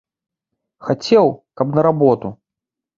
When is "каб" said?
1.59-1.67